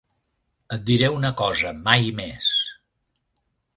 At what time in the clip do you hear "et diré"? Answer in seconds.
0.77-1.11